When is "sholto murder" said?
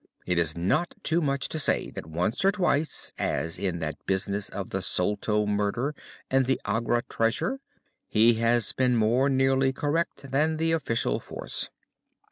4.81-5.93